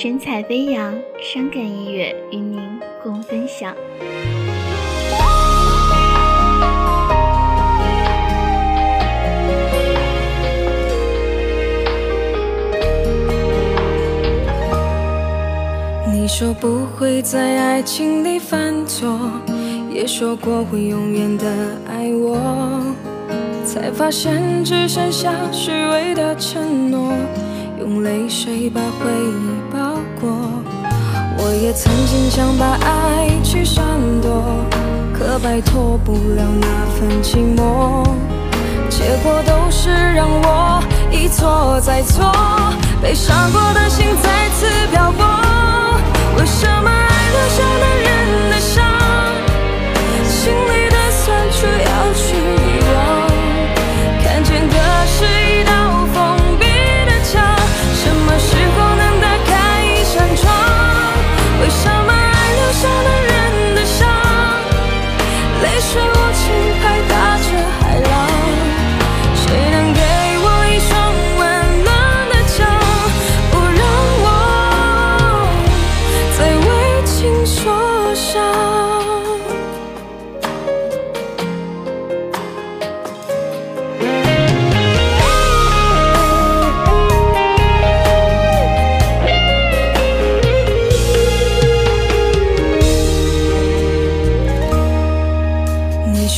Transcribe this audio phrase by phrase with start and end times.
[0.00, 2.60] 神采飞扬，伤感音乐与您
[3.02, 3.74] 共分享。
[16.06, 19.18] 你说不会在爱情里犯错，
[19.92, 21.44] 也说过会永远的
[21.88, 22.94] 爱我，
[23.64, 27.12] 才发现只剩下虚伪的承诺，
[27.88, 30.28] 用泪水把回忆包裹。
[31.38, 33.82] 我也曾经想把爱去闪
[34.20, 34.44] 躲，
[35.14, 38.04] 可摆脱不了那份寂寞，
[38.90, 42.30] 结果都是让我一错再错，
[43.00, 45.27] 被伤过的心再次漂泊。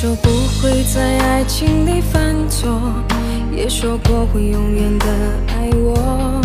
[0.00, 0.30] 说不
[0.62, 2.80] 会在爱情里犯错，
[3.54, 5.06] 也说过会永远的
[5.48, 6.40] 爱我，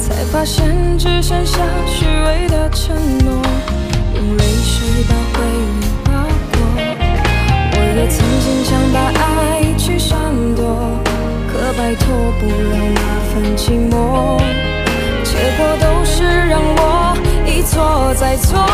[0.00, 3.42] 才发现只剩下虚伪的承诺，
[4.14, 6.12] 用泪水把回忆包
[6.50, 6.56] 裹。
[7.74, 10.16] 我也曾经想把爱去闪
[10.56, 10.64] 躲，
[11.52, 12.08] 可摆脱
[12.40, 14.40] 不了那份寂寞，
[15.24, 18.64] 结果都是让我一错再错，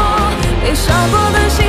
[0.63, 1.67] 被伤过的心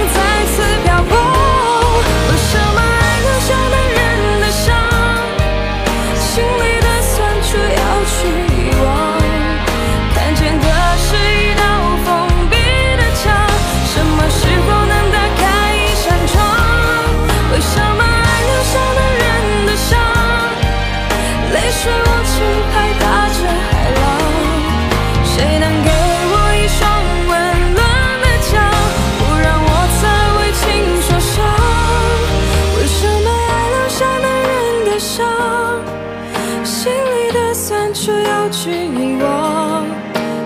[37.32, 39.86] 的酸楚要去遗忘？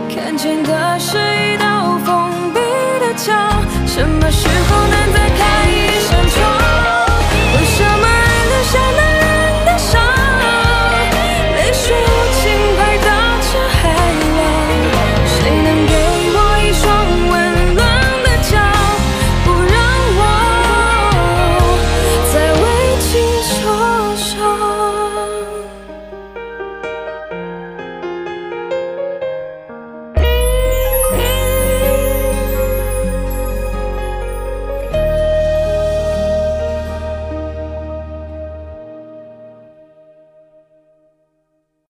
[0.09, 2.59] 看见的是一道封闭
[2.99, 5.52] 的墙，什么时候能再开